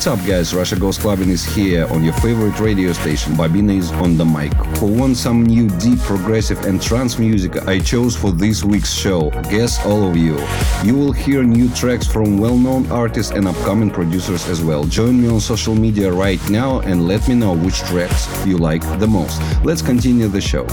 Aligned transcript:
What's 0.00 0.18
up, 0.18 0.26
guys? 0.26 0.54
Russia 0.54 0.76
Goes 0.76 0.96
Clubbing 0.96 1.28
is 1.28 1.44
here 1.44 1.86
on 1.88 2.02
your 2.02 2.14
favorite 2.14 2.58
radio 2.58 2.94
station. 2.94 3.34
Bobina 3.34 3.76
is 3.76 3.92
on 3.92 4.16
the 4.16 4.24
mic. 4.24 4.54
Who 4.78 4.86
want 4.86 5.18
some 5.18 5.42
new 5.42 5.68
deep, 5.78 5.98
progressive, 5.98 6.64
and 6.64 6.80
trance 6.80 7.18
music 7.18 7.68
I 7.68 7.80
chose 7.80 8.16
for 8.16 8.32
this 8.32 8.64
week's 8.64 8.94
show? 8.94 9.28
Guess 9.50 9.84
all 9.84 10.08
of 10.08 10.16
you. 10.16 10.38
You 10.82 10.96
will 10.96 11.12
hear 11.12 11.42
new 11.42 11.68
tracks 11.74 12.06
from 12.06 12.38
well 12.38 12.56
known 12.56 12.90
artists 12.90 13.32
and 13.32 13.46
upcoming 13.46 13.90
producers 13.90 14.48
as 14.48 14.64
well. 14.64 14.84
Join 14.84 15.20
me 15.20 15.28
on 15.28 15.38
social 15.38 15.74
media 15.74 16.10
right 16.10 16.40
now 16.48 16.80
and 16.80 17.06
let 17.06 17.28
me 17.28 17.34
know 17.34 17.52
which 17.54 17.80
tracks 17.80 18.26
you 18.46 18.56
like 18.56 18.80
the 19.00 19.06
most. 19.06 19.38
Let's 19.64 19.82
continue 19.82 20.28
the 20.28 20.40
show. 20.40 20.64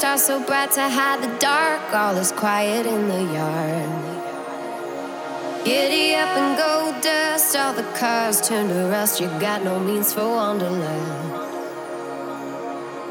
Stars 0.00 0.22
so 0.22 0.42
bright 0.42 0.72
to 0.72 0.88
hide 0.88 1.22
the 1.22 1.38
dark. 1.38 1.82
All 1.92 2.16
is 2.16 2.32
quiet 2.32 2.86
in 2.86 3.06
the 3.06 3.22
yard. 3.36 3.90
Giddy 5.62 6.14
up 6.14 6.32
and 6.40 6.56
go 6.56 6.98
dust, 7.02 7.54
all 7.54 7.74
the 7.74 7.82
cars 8.00 8.40
turn 8.40 8.68
to 8.68 8.88
rust. 8.88 9.20
You 9.20 9.26
got 9.38 9.62
no 9.62 9.78
means 9.78 10.14
for 10.14 10.26
wonderland. 10.26 11.32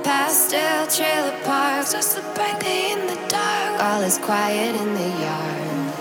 Pastel 0.04 0.88
trailer 0.88 1.38
parks, 1.44 1.92
just 1.92 2.14
so 2.14 2.22
brightly 2.34 2.94
in 2.94 3.02
the 3.06 3.20
dark. 3.28 3.84
All 3.84 4.02
is 4.02 4.18
quiet 4.18 4.74
in 4.84 4.90
the 5.00 5.10
yard. 5.26 5.94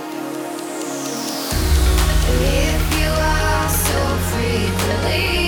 If 2.64 2.82
you 3.00 3.12
are 3.34 3.68
so 3.68 4.00
free, 4.30 4.64
believe. 4.86 5.47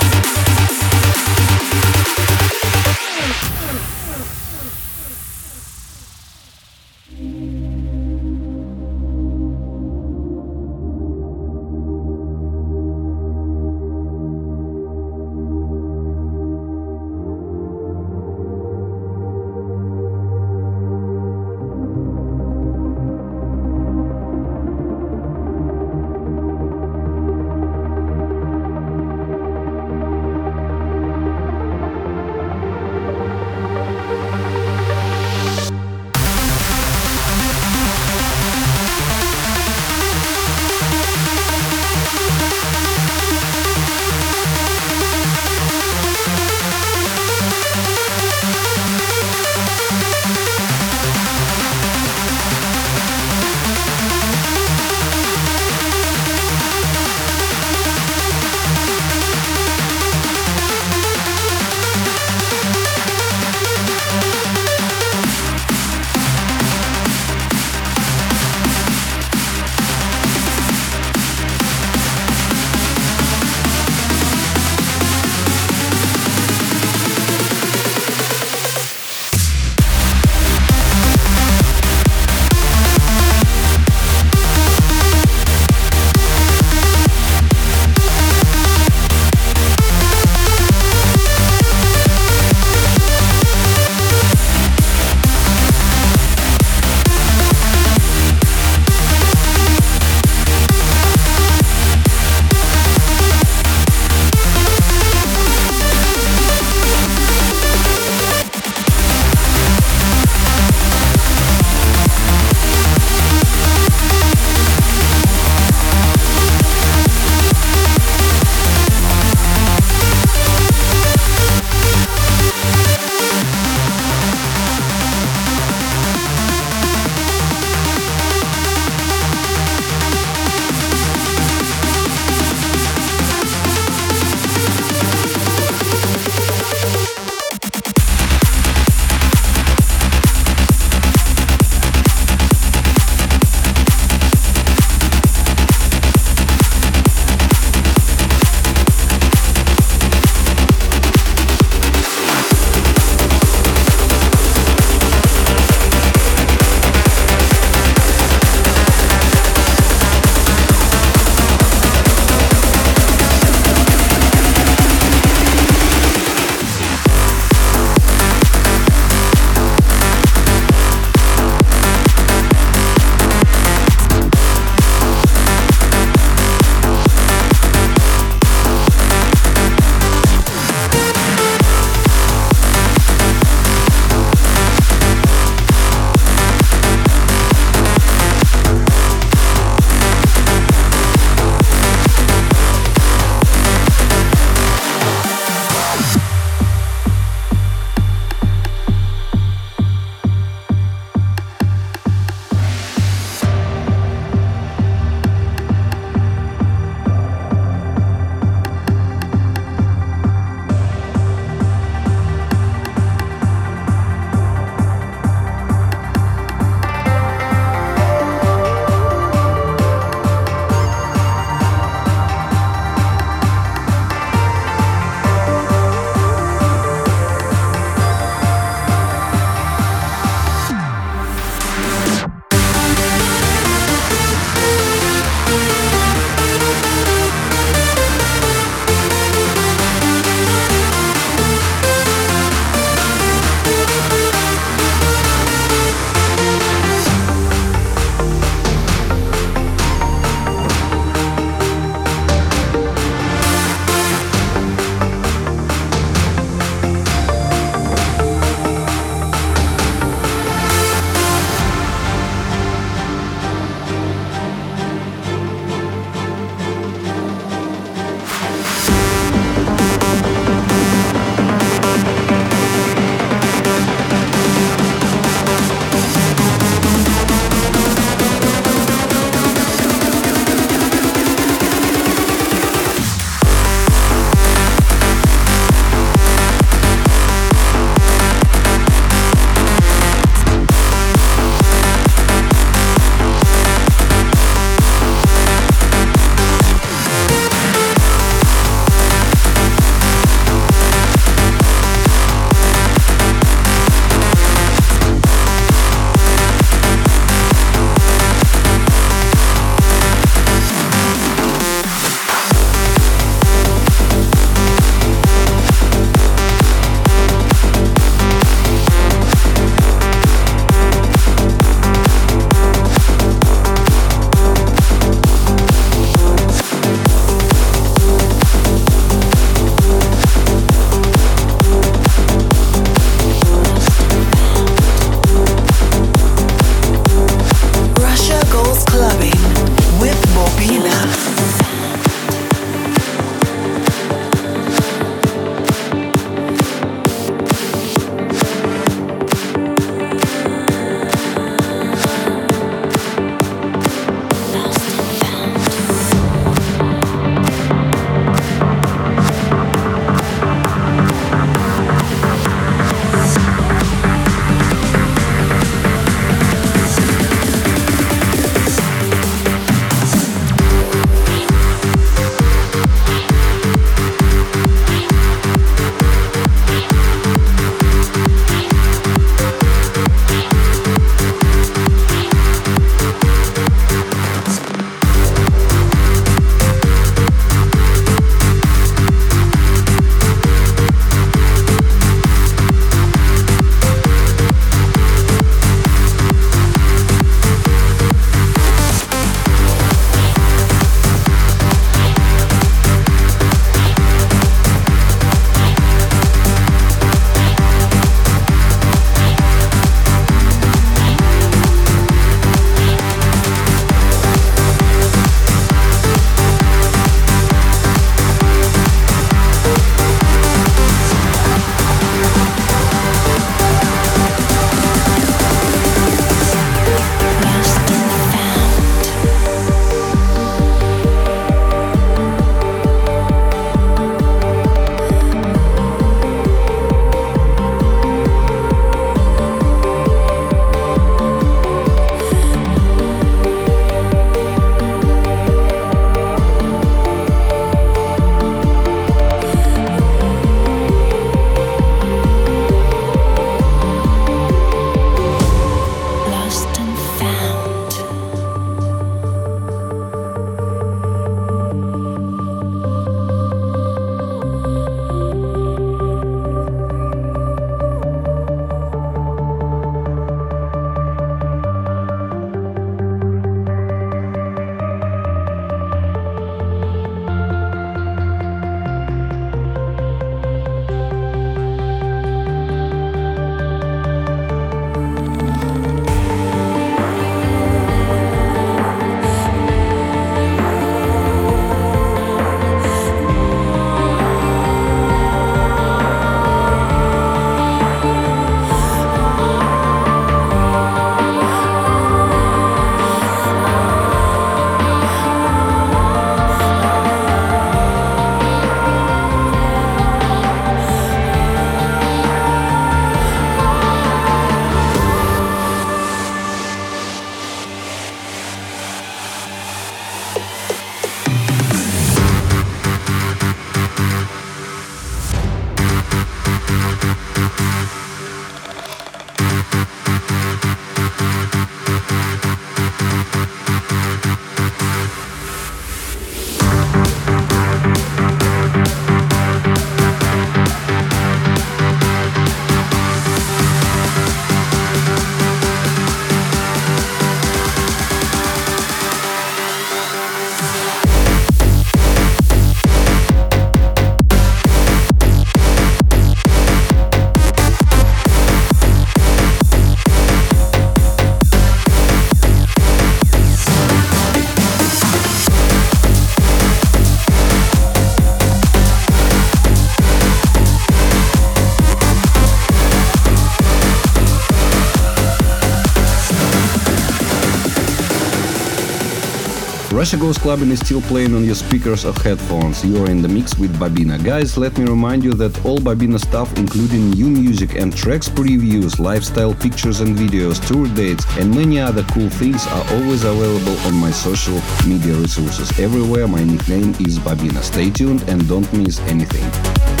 Russia 580.01 580.17
Goes 580.17 580.39
Clubbing 580.39 580.71
is 580.71 580.79
still 580.79 580.99
playing 581.01 581.35
on 581.35 581.45
your 581.45 581.53
speakers 581.53 582.05
or 582.05 582.13
headphones. 582.13 582.83
You 582.83 583.03
are 583.03 583.11
in 583.11 583.21
the 583.21 583.27
mix 583.27 583.59
with 583.59 583.71
Bobina. 583.77 584.17
Guys, 584.23 584.57
let 584.57 584.75
me 584.75 584.85
remind 584.85 585.23
you 585.23 585.31
that 585.33 585.63
all 585.63 585.77
Bobina 585.77 586.19
stuff, 586.19 586.57
including 586.57 587.11
new 587.11 587.29
music 587.29 587.75
and 587.75 587.95
tracks 587.95 588.27
previews, 588.27 588.97
lifestyle 588.97 589.53
pictures 589.53 589.99
and 589.99 590.17
videos, 590.17 590.57
tour 590.65 590.87
dates, 590.95 591.23
and 591.37 591.53
many 591.53 591.79
other 591.79 592.01
cool 592.13 592.31
things 592.31 592.65
are 592.65 592.85
always 592.95 593.23
available 593.23 593.77
on 593.85 593.93
my 593.93 594.09
social 594.09 594.59
media 594.87 595.13
resources. 595.13 595.69
Everywhere 595.79 596.27
my 596.27 596.43
nickname 596.43 596.95
is 596.99 597.19
Bobina. 597.19 597.61
Stay 597.61 597.91
tuned 597.91 598.23
and 598.23 598.49
don't 598.49 598.73
miss 598.73 598.99
anything. 599.01 600.00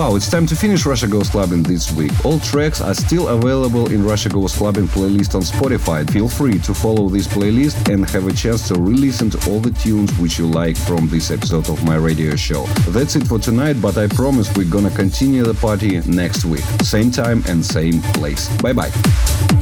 Wow, 0.00 0.16
it's 0.16 0.30
time 0.30 0.46
to 0.46 0.56
finish 0.56 0.86
Russia 0.86 1.06
Goes 1.06 1.28
Clubbing 1.28 1.62
this 1.62 1.92
week. 1.92 2.10
All 2.24 2.38
tracks 2.38 2.80
are 2.80 2.94
still 2.94 3.28
available 3.28 3.92
in 3.92 4.02
Russia 4.02 4.30
Goes 4.30 4.56
Clubbing 4.56 4.86
playlist 4.86 5.34
on 5.34 5.42
Spotify. 5.42 6.10
Feel 6.10 6.26
free 6.26 6.58
to 6.60 6.72
follow 6.72 7.10
this 7.10 7.28
playlist 7.28 7.92
and 7.92 8.08
have 8.08 8.26
a 8.26 8.32
chance 8.32 8.66
to 8.68 8.80
re-listen 8.80 9.28
to 9.28 9.50
all 9.50 9.60
the 9.60 9.72
tunes 9.72 10.10
which 10.18 10.38
you 10.38 10.46
like 10.46 10.74
from 10.74 11.06
this 11.10 11.30
episode 11.30 11.68
of 11.68 11.84
my 11.84 11.96
radio 11.96 12.34
show. 12.34 12.64
That's 12.88 13.14
it 13.14 13.26
for 13.26 13.38
tonight, 13.38 13.74
but 13.82 13.98
I 13.98 14.06
promise 14.06 14.50
we're 14.56 14.70
gonna 14.70 14.88
continue 14.88 15.42
the 15.42 15.52
party 15.52 16.00
next 16.06 16.46
week. 16.46 16.64
Same 16.80 17.10
time 17.10 17.44
and 17.46 17.62
same 17.62 18.00
place. 18.14 18.48
Bye 18.62 18.72
bye. 18.72 19.59